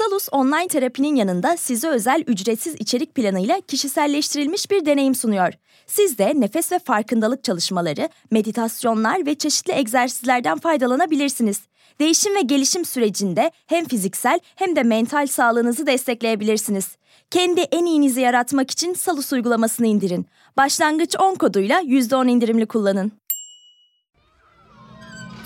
[0.00, 5.52] Salus online terapinin yanında size özel ücretsiz içerik planıyla kişiselleştirilmiş bir deneyim sunuyor.
[5.86, 11.60] Siz de nefes ve farkındalık çalışmaları, meditasyonlar ve çeşitli egzersizlerden faydalanabilirsiniz.
[11.98, 16.96] Değişim ve gelişim sürecinde hem fiziksel hem de mental sağlığınızı destekleyebilirsiniz.
[17.30, 20.26] Kendi en iyinizi yaratmak için Salus uygulamasını indirin.
[20.56, 23.12] Başlangıç 10 koduyla %10 indirimli kullanın.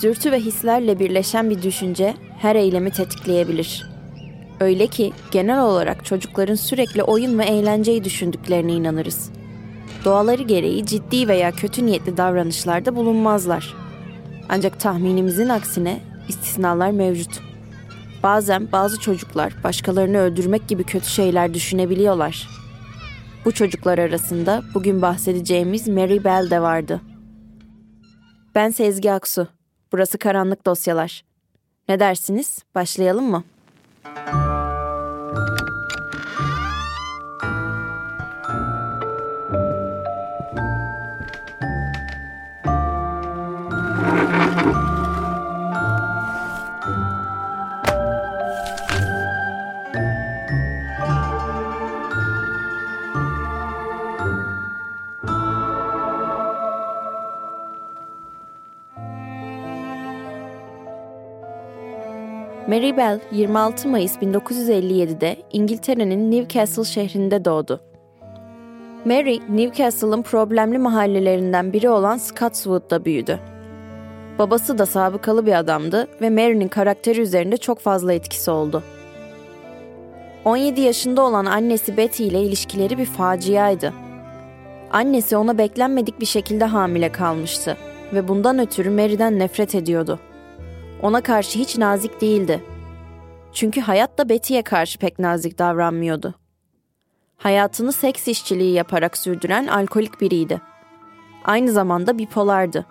[0.01, 3.94] Dürtü ve hislerle birleşen bir düşünce her eylemi tetikleyebilir.
[4.59, 9.29] Öyle ki genel olarak çocukların sürekli oyun ve eğlenceyi düşündüklerine inanırız.
[10.05, 13.73] Doğaları gereği ciddi veya kötü niyetli davranışlarda bulunmazlar.
[14.49, 17.41] Ancak tahminimizin aksine istisnalar mevcut.
[18.23, 22.47] Bazen bazı çocuklar başkalarını öldürmek gibi kötü şeyler düşünebiliyorlar.
[23.45, 27.01] Bu çocuklar arasında bugün bahsedeceğimiz Mary Bell de vardı.
[28.55, 29.47] Ben Sezgi Aksu.
[29.91, 31.23] Burası Karanlık Dosyalar.
[31.89, 32.59] Ne dersiniz?
[32.75, 33.43] Başlayalım mı?
[62.67, 67.81] Mary Bell 26 Mayıs 1957'de İngiltere'nin Newcastle şehrinde doğdu.
[69.05, 73.39] Mary, Newcastle'ın problemli mahallelerinden biri olan Scotswood'da büyüdü.
[74.39, 78.83] Babası da sabıkalı bir adamdı ve Mary'nin karakteri üzerinde çok fazla etkisi oldu.
[80.45, 83.93] 17 yaşında olan annesi Betty ile ilişkileri bir faciaydı.
[84.91, 87.77] Annesi ona beklenmedik bir şekilde hamile kalmıştı
[88.13, 90.19] ve bundan ötürü Mary'den nefret ediyordu.
[91.01, 92.63] Ona karşı hiç nazik değildi.
[93.53, 96.33] Çünkü hayat da Betty'ye karşı pek nazik davranmıyordu.
[97.37, 100.61] Hayatını seks işçiliği yaparak sürdüren alkolik biriydi.
[101.45, 102.85] Aynı zamanda bipolardı.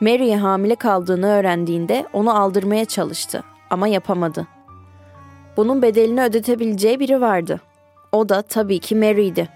[0.00, 4.46] Mary'e hamile kaldığını öğrendiğinde onu aldırmaya çalıştı ama yapamadı.
[5.56, 7.60] Bunun bedelini ödetebileceği biri vardı.
[8.12, 9.48] O da tabii ki Mary'di.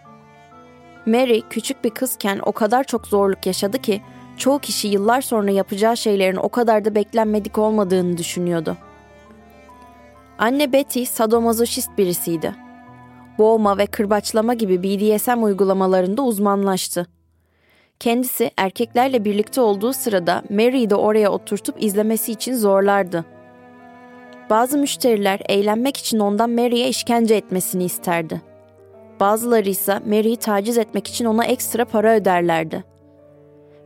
[1.06, 4.03] Mary küçük bir kızken o kadar çok zorluk yaşadı ki
[4.36, 8.76] çoğu kişi yıllar sonra yapacağı şeylerin o kadar da beklenmedik olmadığını düşünüyordu.
[10.38, 12.54] Anne Betty sadomazoşist birisiydi.
[13.38, 17.06] Boğma ve kırbaçlama gibi BDSM uygulamalarında uzmanlaştı.
[18.00, 23.24] Kendisi erkeklerle birlikte olduğu sırada Mary'i de oraya oturtup izlemesi için zorlardı.
[24.50, 28.42] Bazı müşteriler eğlenmek için ondan Mary'e işkence etmesini isterdi.
[29.20, 32.94] Bazıları ise Mary'i taciz etmek için ona ekstra para öderlerdi.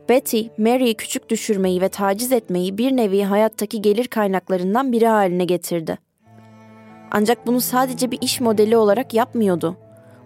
[0.09, 5.97] Betty, Mary'i küçük düşürmeyi ve taciz etmeyi bir nevi hayattaki gelir kaynaklarından biri haline getirdi.
[7.11, 9.77] Ancak bunu sadece bir iş modeli olarak yapmıyordu.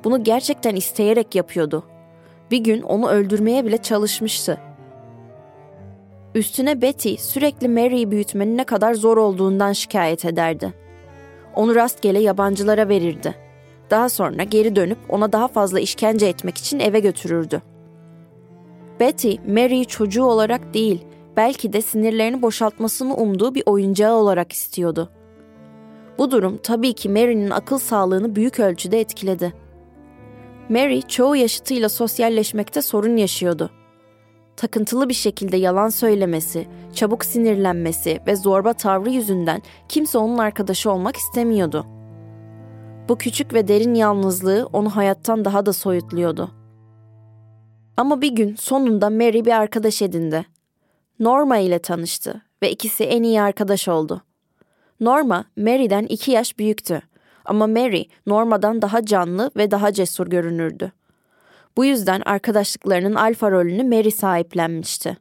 [0.03, 1.83] Bunu gerçekten isteyerek yapıyordu.
[2.51, 4.57] Bir gün onu öldürmeye bile çalışmıştı.
[6.35, 10.73] Üstüne Betty sürekli Mary'i büyütmenin ne kadar zor olduğundan şikayet ederdi.
[11.55, 13.35] Onu rastgele yabancılara verirdi.
[13.89, 17.61] Daha sonra geri dönüp ona daha fazla işkence etmek için eve götürürdü.
[18.99, 21.05] Betty, Mary'i çocuğu olarak değil,
[21.37, 25.09] belki de sinirlerini boşaltmasını umduğu bir oyuncağı olarak istiyordu.
[26.17, 29.53] Bu durum tabii ki Mary'nin akıl sağlığını büyük ölçüde etkiledi.
[30.69, 33.69] Mary çoğu yaşıtıyla sosyalleşmekte sorun yaşıyordu.
[34.57, 41.15] Takıntılı bir şekilde yalan söylemesi, çabuk sinirlenmesi ve zorba tavrı yüzünden kimse onun arkadaşı olmak
[41.17, 41.85] istemiyordu.
[43.09, 46.62] Bu küçük ve derin yalnızlığı onu hayattan daha da soyutluyordu.
[47.97, 50.45] Ama bir gün sonunda Mary bir arkadaş edindi.
[51.19, 54.21] Norma ile tanıştı ve ikisi en iyi arkadaş oldu.
[54.99, 57.01] Norma, Mary'den iki yaş büyüktü
[57.45, 60.91] ama Mary, Norma'dan daha canlı ve daha cesur görünürdü.
[61.77, 65.17] Bu yüzden arkadaşlıklarının alfa rolünü Mary sahiplenmişti.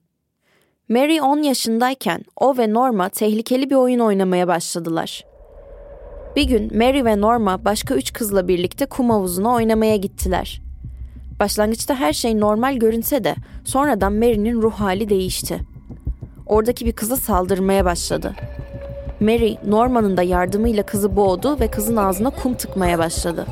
[0.88, 5.24] Mary 10 yaşındayken o ve Norma tehlikeli bir oyun oynamaya başladılar.
[6.36, 10.62] Bir gün Mary ve Norma başka üç kızla birlikte kum havuzuna oynamaya gittiler.
[11.42, 13.34] Başlangıçta her şey normal görünse de
[13.64, 15.60] sonradan Mary'nin ruh hali değişti.
[16.46, 18.34] Oradaki bir kıza saldırmaya başladı.
[19.20, 23.46] Mary, Norman'ın da yardımıyla kızı boğdu ve kızın ağzına kum tıkmaya başladı.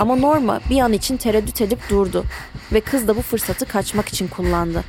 [0.00, 2.24] Ama Norma bir an için tereddüt edip durdu
[2.72, 4.84] ve kız da bu fırsatı kaçmak için kullandı.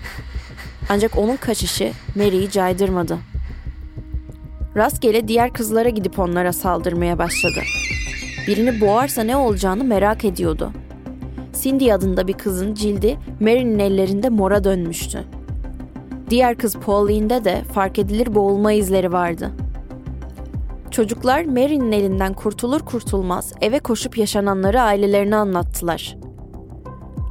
[0.89, 3.17] Ancak onun kaçışı Mary'i caydırmadı.
[4.77, 7.61] Rastgele diğer kızlara gidip onlara saldırmaya başladı.
[8.47, 10.71] Birini boğarsa ne olacağını merak ediyordu.
[11.61, 15.23] Cindy adında bir kızın cildi Mary'nin ellerinde mora dönmüştü.
[16.29, 19.51] Diğer kız Pauline'de de fark edilir boğulma izleri vardı.
[20.91, 26.17] Çocuklar Mary'nin elinden kurtulur kurtulmaz eve koşup yaşananları ailelerine anlattılar.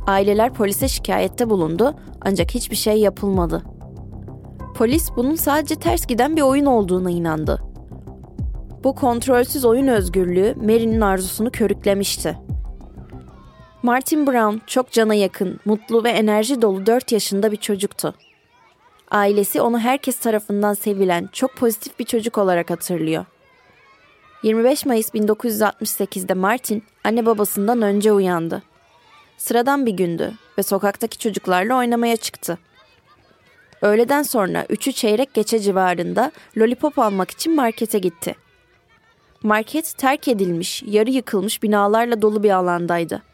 [0.06, 3.62] Aileler polise şikayette bulundu ancak hiçbir şey yapılmadı.
[4.74, 7.62] Polis bunun sadece ters giden bir oyun olduğuna inandı.
[8.84, 12.50] Bu kontrolsüz oyun özgürlüğü Mary'nin arzusunu körüklemişti.
[13.82, 18.14] Martin Brown çok cana yakın, mutlu ve enerji dolu 4 yaşında bir çocuktu.
[19.10, 23.24] Ailesi onu herkes tarafından sevilen, çok pozitif bir çocuk olarak hatırlıyor.
[24.42, 28.62] 25 Mayıs 1968'de Martin anne babasından önce uyandı.
[29.36, 32.58] Sıradan bir gündü ve sokaktaki çocuklarla oynamaya çıktı.
[33.82, 38.34] Öğleden sonra üçü çeyrek geçe civarında lollipop almak için markete gitti.
[39.42, 43.29] Market terk edilmiş, yarı yıkılmış binalarla dolu bir alandaydı.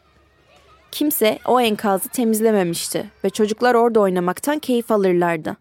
[0.97, 5.57] Kimse o enkazı temizlememişti ve çocuklar orada oynamaktan keyif alırlardı.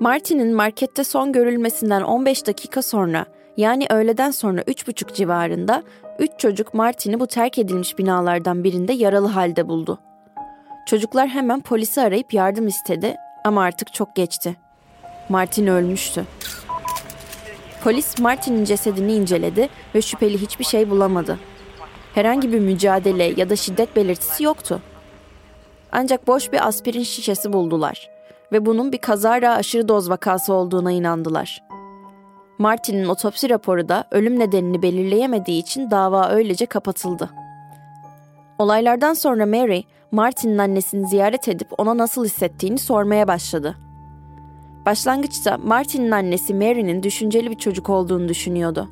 [0.00, 3.26] Martin'in markette son görülmesinden 15 dakika sonra
[3.56, 5.82] yani öğleden sonra 3.30 civarında
[6.18, 9.98] 3 çocuk Martin'i bu terk edilmiş binalardan birinde yaralı halde buldu.
[10.86, 14.56] Çocuklar hemen polisi arayıp yardım istedi ama artık çok geçti.
[15.28, 16.24] Martin ölmüştü.
[17.84, 21.38] Polis Martin'in cesedini inceledi ve şüpheli hiçbir şey bulamadı.
[22.14, 24.80] Herhangi bir mücadele ya da şiddet belirtisi yoktu.
[25.92, 28.10] Ancak boş bir aspirin şişesi buldular
[28.52, 31.62] ve bunun bir kazara aşırı doz vakası olduğuna inandılar.
[32.58, 37.30] Martin'in otopsi raporu da ölüm nedenini belirleyemediği için dava öylece kapatıldı.
[38.58, 43.76] Olaylardan sonra Mary, Martin'in annesini ziyaret edip ona nasıl hissettiğini sormaya başladı.
[44.86, 48.88] Başlangıçta Martin'in annesi Mary'nin düşünceli bir çocuk olduğunu düşünüyordu.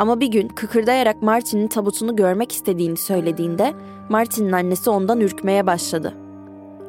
[0.00, 3.74] Ama bir gün kıkırdayarak Martin'in tabutunu görmek istediğini söylediğinde
[4.08, 6.14] Martin'in annesi ondan ürkmeye başladı.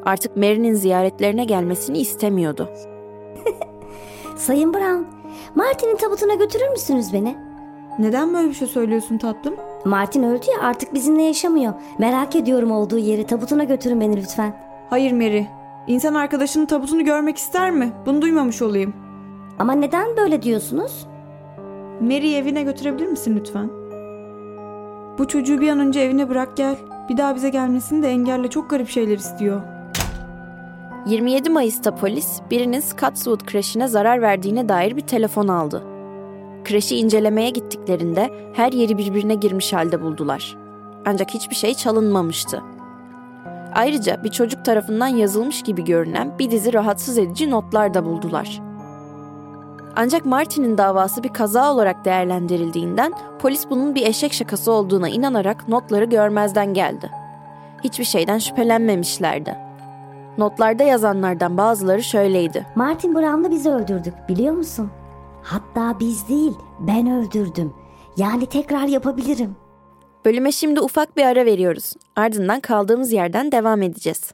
[0.05, 2.69] Artık Mary'nin ziyaretlerine gelmesini istemiyordu.
[4.35, 5.03] Sayın Brown,
[5.55, 7.35] Martin'in tabutuna götürür müsünüz beni?
[7.99, 9.55] Neden böyle bir şey söylüyorsun tatlım?
[9.85, 11.73] Martin öldü ya artık bizimle yaşamıyor.
[11.99, 14.57] Merak ediyorum olduğu yeri tabutuna götürün beni lütfen.
[14.89, 15.43] Hayır Mary.
[15.87, 17.91] İnsan arkadaşının tabutunu görmek ister mi?
[18.05, 18.93] Bunu duymamış olayım.
[19.59, 21.10] Ama neden böyle diyorsunuz?
[22.01, 23.69] Mary'i evine götürebilir misin lütfen?
[25.18, 26.75] Bu çocuğu bir an önce evine bırak gel.
[27.09, 29.62] Bir daha bize gelmesini de engelle çok garip şeyler istiyor.
[31.06, 35.83] 27 Mayıs'ta polis birinin Scotswood kreşine zarar verdiğine dair bir telefon aldı.
[36.63, 40.57] Kreşi incelemeye gittiklerinde her yeri birbirine girmiş halde buldular.
[41.06, 42.62] Ancak hiçbir şey çalınmamıştı.
[43.74, 48.70] Ayrıca bir çocuk tarafından yazılmış gibi görünen bir dizi rahatsız edici notlar da buldular.
[49.95, 56.05] Ancak Martin'in davası bir kaza olarak değerlendirildiğinden polis bunun bir eşek şakası olduğuna inanarak notları
[56.05, 57.09] görmezden geldi.
[57.83, 59.57] Hiçbir şeyden şüphelenmemişlerdi.
[60.38, 62.67] Notlarda yazanlardan bazıları şöyleydi.
[62.75, 64.91] Martin Brown'la bizi öldürdük biliyor musun?
[65.43, 67.73] Hatta biz değil ben öldürdüm.
[68.17, 69.55] Yani tekrar yapabilirim.
[70.25, 71.94] Bölüme şimdi ufak bir ara veriyoruz.
[72.15, 74.33] Ardından kaldığımız yerden devam edeceğiz.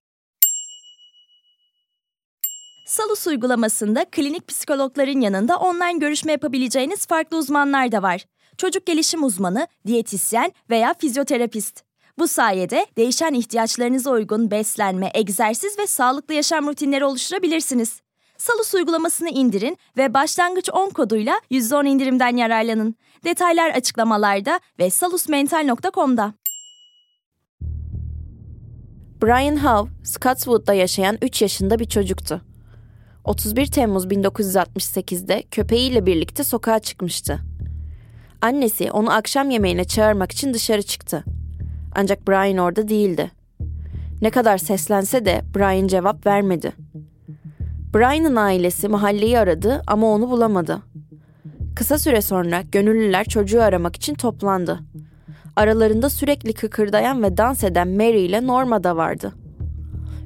[2.91, 8.25] Salus uygulamasında klinik psikologların yanında online görüşme yapabileceğiniz farklı uzmanlar da var.
[8.57, 11.83] Çocuk gelişim uzmanı, diyetisyen veya fizyoterapist.
[12.19, 18.01] Bu sayede değişen ihtiyaçlarınıza uygun beslenme, egzersiz ve sağlıklı yaşam rutinleri oluşturabilirsiniz.
[18.37, 22.95] Salus uygulamasını indirin ve başlangıç 10 koduyla %10 indirimden yararlanın.
[23.23, 26.33] Detaylar açıklamalarda ve salusmental.com'da.
[29.23, 32.41] Brian Howe, Scotswood'da yaşayan 3 yaşında bir çocuktu.
[33.25, 37.39] 31 Temmuz 1968'de köpeğiyle birlikte sokağa çıkmıştı.
[38.41, 41.23] Annesi onu akşam yemeğine çağırmak için dışarı çıktı.
[41.95, 43.31] Ancak Brian orada değildi.
[44.21, 46.73] Ne kadar seslense de Brian cevap vermedi.
[47.95, 50.81] Brian'ın ailesi mahalleyi aradı ama onu bulamadı.
[51.75, 54.79] Kısa süre sonra gönüllüler çocuğu aramak için toplandı.
[55.55, 59.33] Aralarında sürekli kıkırdayan ve dans eden Mary ile Norma da vardı.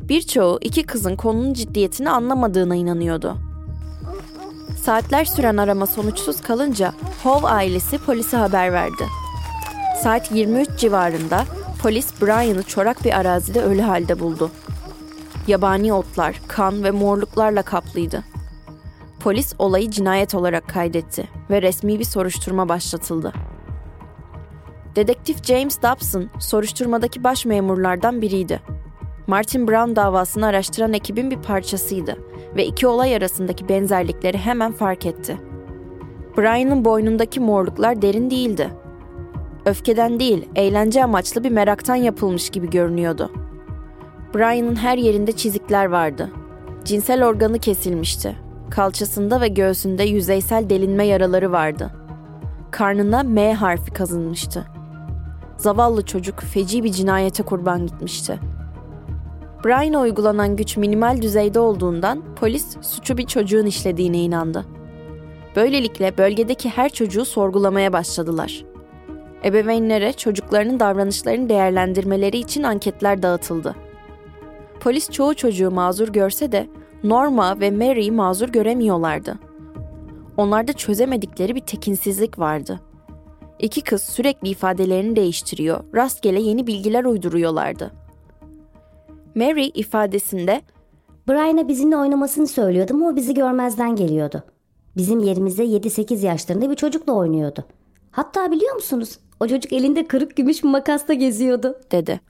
[0.09, 3.37] Birçoğu iki kızın konunun ciddiyetini anlamadığına inanıyordu.
[4.83, 6.93] Saatler süren arama sonuçsuz kalınca
[7.23, 9.03] Hove ailesi polise haber verdi.
[10.03, 11.45] Saat 23 civarında
[11.81, 14.51] polis Brian'ı çorak bir arazide ölü halde buldu.
[15.47, 18.23] Yabani otlar, kan ve morluklarla kaplıydı.
[19.19, 23.33] Polis olayı cinayet olarak kaydetti ve resmi bir soruşturma başlatıldı.
[24.95, 28.61] Dedektif James Dobson soruşturmadaki baş memurlardan biriydi.
[29.27, 32.17] Martin Brown davasını araştıran ekibin bir parçasıydı
[32.55, 35.37] ve iki olay arasındaki benzerlikleri hemen fark etti.
[36.37, 38.69] Brian'ın boynundaki morluklar derin değildi.
[39.65, 43.31] Öfkeden değil, eğlence amaçlı bir meraktan yapılmış gibi görünüyordu.
[44.35, 46.31] Brian'ın her yerinde çizikler vardı.
[46.83, 48.35] Cinsel organı kesilmişti.
[48.69, 51.91] Kalçasında ve göğsünde yüzeysel delinme yaraları vardı.
[52.71, 54.65] Karnına M harfi kazınmıştı.
[55.57, 58.39] Zavallı çocuk feci bir cinayete kurban gitmişti.
[59.65, 64.65] Brian'a uygulanan güç minimal düzeyde olduğundan polis suçu bir çocuğun işlediğine inandı.
[65.55, 68.65] Böylelikle bölgedeki her çocuğu sorgulamaya başladılar.
[69.43, 73.75] Ebeveynlere çocuklarının davranışlarını değerlendirmeleri için anketler dağıtıldı.
[74.79, 76.67] Polis çoğu çocuğu mazur görse de
[77.03, 79.39] Norma ve Mary'i mazur göremiyorlardı.
[80.37, 82.79] Onlarda çözemedikleri bir tekinsizlik vardı.
[83.59, 88.04] İki kız sürekli ifadelerini değiştiriyor, rastgele yeni bilgiler uyduruyorlardı.
[89.35, 90.61] Mary ifadesinde
[91.27, 94.43] Brian'a bizimle oynamasını söylüyordum ama o bizi görmezden geliyordu.
[94.97, 97.65] Bizim yerimizde 7-8 yaşlarında bir çocukla oynuyordu.
[98.11, 99.19] Hatta biliyor musunuz?
[99.39, 101.79] O çocuk elinde kırık gümüş bir makasla geziyordu.
[101.91, 102.21] dedi.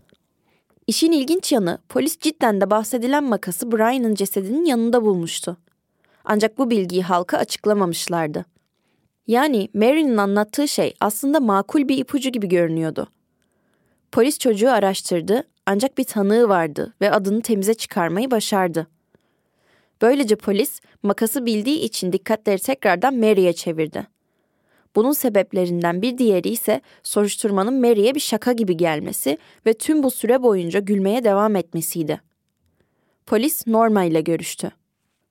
[0.88, 5.58] İşin ilginç yanı polis cidden de bahsedilen makası Brian'ın cesedinin yanında bulmuştu.
[6.26, 8.46] Ancak bu bilgiyi halka açıklamamışlardı.
[9.28, 13.08] Yani Mary'nin anlattığı şey aslında makul bir ipucu gibi görünüyordu.
[14.12, 18.88] Polis çocuğu araştırdı ancak bir tanığı vardı ve adını temize çıkarmayı başardı.
[20.02, 24.08] Böylece polis makası bildiği için dikkatleri tekrardan Mary'e çevirdi.
[24.96, 30.44] Bunun sebeplerinden bir diğeri ise soruşturmanın Mary'e bir şaka gibi gelmesi ve tüm bu süre
[30.44, 32.22] boyunca gülmeye devam etmesiydi.
[33.26, 34.72] Polis Norma ile görüştü.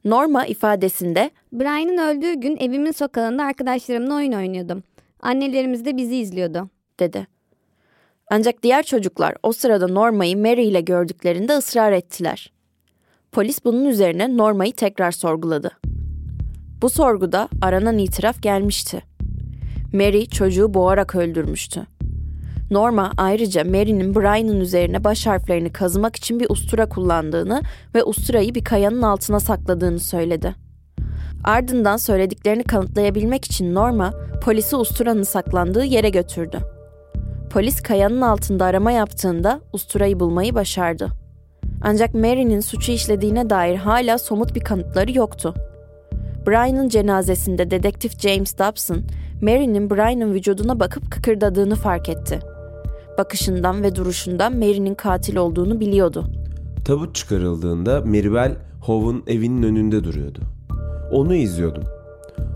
[0.04, 4.82] Norma ifadesinde Brian'ın öldüğü gün evimin sokağında arkadaşlarımla oyun oynuyordum.
[5.20, 6.70] Annelerimiz de bizi izliyordu.
[7.00, 7.33] dedi.
[8.30, 12.52] Ancak diğer çocuklar o sırada Norma'yı Mary ile gördüklerinde ısrar ettiler.
[13.32, 15.70] Polis bunun üzerine Norma'yı tekrar sorguladı.
[16.82, 19.02] Bu sorguda aranan itiraf gelmişti.
[19.92, 21.86] Mary çocuğu boğarak öldürmüştü.
[22.70, 27.62] Norma ayrıca Mary'nin Brian'ın üzerine baş harflerini kazımak için bir ustura kullandığını
[27.94, 30.54] ve usturayı bir kayanın altına sakladığını söyledi.
[31.44, 34.14] Ardından söylediklerini kanıtlayabilmek için Norma
[34.44, 36.73] polisi usturanın saklandığı yere götürdü.
[37.54, 41.08] Polis kayanın altında arama yaptığında usturayı bulmayı başardı.
[41.82, 45.54] Ancak Mary'nin suçu işlediğine dair hala somut bir kanıtları yoktu.
[46.46, 49.02] Brian'ın cenazesinde dedektif James Dobson,
[49.42, 52.38] Mary'nin Brian'ın vücuduna bakıp kıkırdadığını fark etti.
[53.18, 56.24] Bakışından ve duruşundan Mary'nin katil olduğunu biliyordu.
[56.84, 60.40] Tabut çıkarıldığında Mirabel Hove'un evinin önünde duruyordu.
[61.12, 61.84] Onu izliyordum.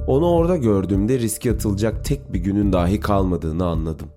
[0.06, 4.08] Onu orada gördüğümde riske atılacak tek bir günün dahi kalmadığını anladım.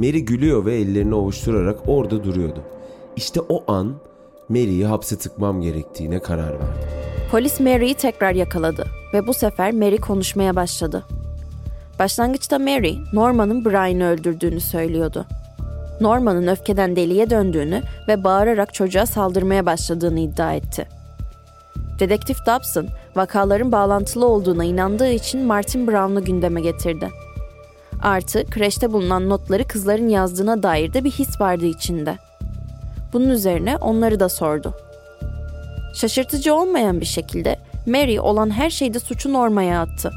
[0.00, 2.62] Mary gülüyor ve ellerini ovuşturarak orada duruyordu.
[3.16, 3.94] İşte o an
[4.48, 6.66] Mary'i hapse tıkmam gerektiğine karar verdim.
[7.30, 11.04] Polis Mary'i tekrar yakaladı ve bu sefer Mary konuşmaya başladı.
[11.98, 15.26] Başlangıçta Mary, Norman'ın Brian'ı öldürdüğünü söylüyordu.
[16.00, 20.88] Norman'ın öfkeden deliye döndüğünü ve bağırarak çocuğa saldırmaya başladığını iddia etti.
[21.98, 27.08] Dedektif Dobson, vakaların bağlantılı olduğuna inandığı için Martin Brown'u gündeme getirdi.
[28.02, 32.18] Artı, kreşte bulunan notları kızların yazdığına dair de bir his vardı içinde.
[33.12, 34.74] Bunun üzerine onları da sordu.
[35.94, 40.10] Şaşırtıcı olmayan bir şekilde Mary olan her şeyde suçu Norma'ya attı.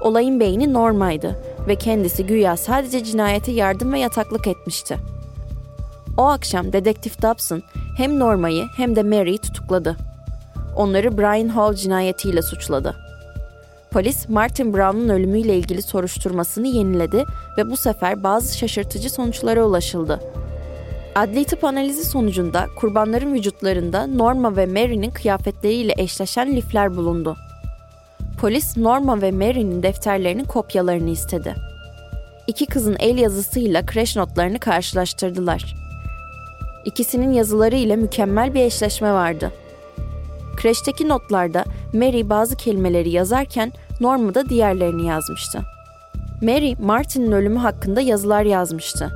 [0.00, 1.36] Olayın beyni Norma'ydı
[1.68, 4.96] ve kendisi güya sadece cinayete yardım ve yataklık etmişti.
[6.16, 7.62] O akşam dedektif Dobson
[7.96, 9.96] hem Norma'yı hem de Mary'i tutukladı.
[10.76, 13.07] Onları Brian Hall cinayetiyle suçladı.
[13.90, 17.24] Polis Martin Brown'un ölümüyle ilgili soruşturmasını yeniledi
[17.58, 20.20] ve bu sefer bazı şaşırtıcı sonuçlara ulaşıldı.
[21.14, 27.36] Adli tıp analizi sonucunda kurbanların vücutlarında Norma ve Mary'nin kıyafetleriyle eşleşen lifler bulundu.
[28.40, 31.54] Polis Norma ve Mary'nin defterlerinin kopyalarını istedi.
[32.46, 35.74] İki kızın el yazısıyla kreş notlarını karşılaştırdılar.
[36.84, 39.52] İkisinin yazıları ile mükemmel bir eşleşme vardı.
[40.56, 45.60] Kreşteki notlarda Mary bazı kelimeleri yazarken Norma da diğerlerini yazmıştı.
[46.42, 49.10] Mary, Martin'in ölümü hakkında yazılar yazmıştı.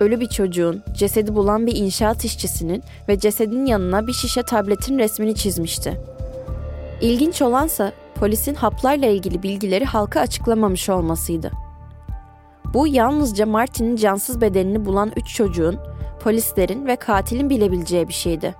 [0.00, 5.34] Ölü bir çocuğun, cesedi bulan bir inşaat işçisinin ve cesedin yanına bir şişe tabletin resmini
[5.34, 6.00] çizmişti.
[7.00, 11.50] İlginç olansa polisin haplarla ilgili bilgileri halka açıklamamış olmasıydı.
[12.74, 15.78] Bu yalnızca Martin'in cansız bedenini bulan üç çocuğun,
[16.20, 18.54] polislerin ve katilin bilebileceği bir şeydi.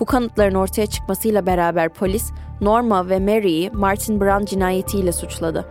[0.00, 5.64] Bu kanıtların ortaya çıkmasıyla beraber polis Norma ve Mary'i Martin Brown cinayetiyle suçladı.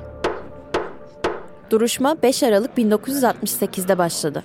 [1.69, 4.43] Duruşma 5 Aralık 1968'de başladı.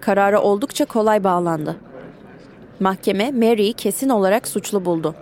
[0.00, 1.76] Karara oldukça kolay bağlandı.
[2.80, 5.14] Mahkeme Mary'i kesin olarak suçlu buldu.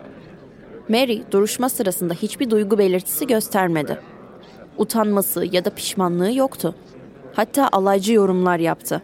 [0.88, 3.98] Mary duruşma sırasında hiçbir duygu belirtisi göstermedi.
[4.78, 6.74] Utanması ya da pişmanlığı yoktu.
[7.34, 9.02] Hatta alaycı yorumlar yaptı.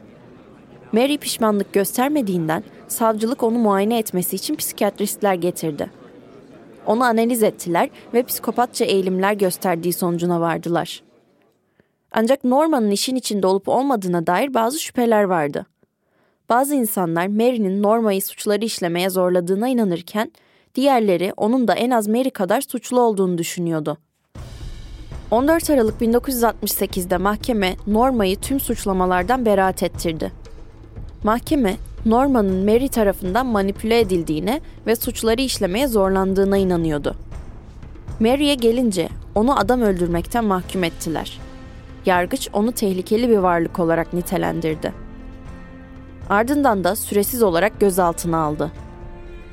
[0.92, 5.97] Mary pişmanlık göstermediğinden savcılık onu muayene etmesi için psikiyatristler getirdi.
[6.88, 11.02] Onu analiz ettiler ve psikopatça eğilimler gösterdiği sonucuna vardılar.
[12.12, 15.66] Ancak Norman'ın işin içinde olup olmadığına dair bazı şüpheler vardı.
[16.48, 20.32] Bazı insanlar Mary'nin Norma'yı suçları işlemeye zorladığına inanırken
[20.74, 23.98] diğerleri onun da en az Mary kadar suçlu olduğunu düşünüyordu.
[25.30, 30.32] 14 Aralık 1968'de mahkeme Norma'yı tüm suçlamalardan beraat ettirdi.
[31.24, 31.76] Mahkeme,
[32.08, 37.16] Norma'nın Mary tarafından manipüle edildiğine ve suçları işlemeye zorlandığına inanıyordu.
[38.20, 41.40] Mary'e gelince onu adam öldürmekten mahkum ettiler.
[42.06, 44.92] Yargıç onu tehlikeli bir varlık olarak nitelendirdi.
[46.30, 48.72] Ardından da süresiz olarak gözaltına aldı.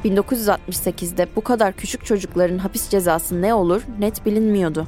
[0.06, 4.88] 1968'de bu kadar küçük çocukların hapis cezası ne olur net bilinmiyordu.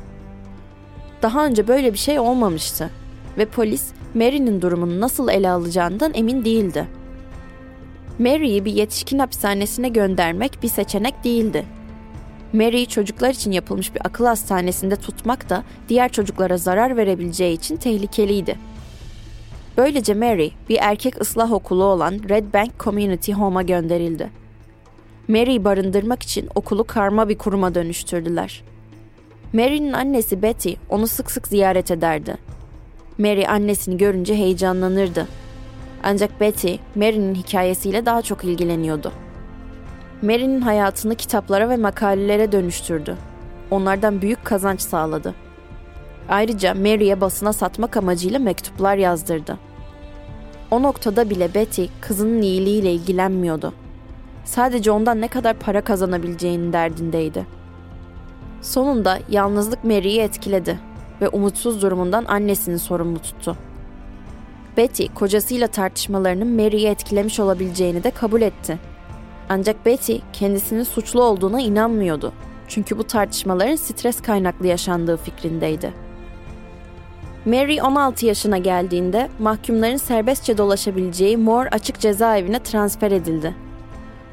[1.22, 2.90] Daha önce böyle bir şey olmamıştı
[3.38, 6.88] ve polis Mary'nin durumunu nasıl ele alacağından emin değildi.
[8.20, 11.66] Mary'i bir yetişkin hapishanesine göndermek bir seçenek değildi.
[12.54, 18.56] Mary'i çocuklar için yapılmış bir akıl hastanesinde tutmak da diğer çocuklara zarar verebileceği için tehlikeliydi.
[19.78, 24.30] Böylece Mary bir erkek ıslah okulu olan Red Bank Community Home'a gönderildi.
[25.28, 28.64] Mary'i barındırmak için okulu karma bir kuruma dönüştürdüler.
[29.54, 32.38] Mary'nin annesi Betty onu sık sık ziyaret ederdi.
[33.18, 35.28] Mary annesini görünce heyecanlanırdı.
[36.04, 39.12] Ancak Betty, Mary'nin hikayesiyle daha çok ilgileniyordu.
[40.22, 43.18] Mary'nin hayatını kitaplara ve makalelere dönüştürdü.
[43.72, 45.36] Onlardan büyük kazanç sağladı.
[46.30, 49.58] Ayrıca Mary'e basına satmak amacıyla mektuplar yazdırdı.
[50.72, 53.74] O noktada bile Betty kızının iyiliğiyle ilgilenmiyordu.
[54.46, 57.46] Sadece ondan ne kadar para kazanabileceğinin derdindeydi.
[58.62, 60.80] Sonunda yalnızlık Mary'i etkiledi
[61.22, 63.58] ve umutsuz durumundan annesini sorumlu tuttu.
[64.78, 68.80] Betty kocasıyla tartışmalarının Mary'i etkilemiş olabileceğini de kabul etti.
[69.50, 72.34] Ancak Betty kendisinin suçlu olduğuna inanmıyordu.
[72.68, 75.94] Çünkü bu tartışmaların stres kaynaklı yaşandığı fikrindeydi.
[77.46, 83.56] Mary 16 yaşına geldiğinde mahkumların serbestçe dolaşabileceği Moore açık cezaevine transfer edildi.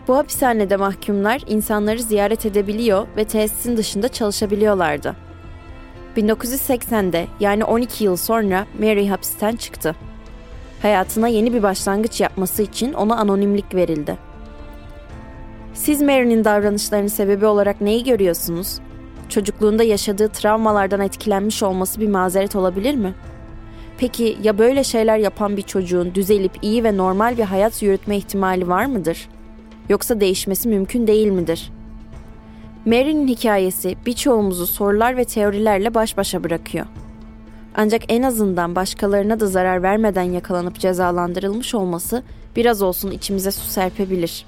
[0.08, 5.16] Bu hapishanede mahkumlar insanları ziyaret edebiliyor ve tesisin dışında çalışabiliyorlardı.
[6.16, 9.96] 1980'de yani 12 yıl sonra Mary hapisten çıktı.
[10.84, 14.18] Hayatına yeni bir başlangıç yapması için ona anonimlik verildi.
[15.74, 18.78] Siz Mary'nin davranışlarının sebebi olarak neyi görüyorsunuz?
[19.28, 23.14] Çocukluğunda yaşadığı travmalardan etkilenmiş olması bir mazeret olabilir mi?
[23.98, 28.68] Peki ya böyle şeyler yapan bir çocuğun düzelip iyi ve normal bir hayat yürütme ihtimali
[28.68, 29.28] var mıdır?
[29.88, 31.72] Yoksa değişmesi mümkün değil midir?
[32.86, 36.86] Mary'nin hikayesi birçoğumuzu sorular ve teorilerle baş başa bırakıyor.
[37.74, 42.22] Ancak en azından başkalarına da zarar vermeden yakalanıp cezalandırılmış olması
[42.56, 44.46] biraz olsun içimize su serpebilir.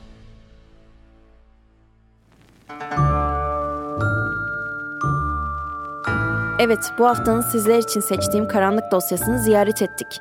[6.58, 10.20] Evet, bu haftanın sizler için seçtiğim karanlık dosyasını ziyaret ettik.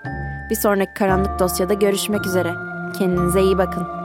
[0.50, 2.54] Bir sonraki karanlık dosyada görüşmek üzere.
[2.98, 4.05] Kendinize iyi bakın.